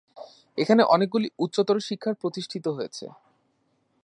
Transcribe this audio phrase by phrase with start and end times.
[0.57, 3.05] এখানে অনেকগুলি উচ্চতর শিক্ষার প্রতিষ্ঠিত হয়েছে।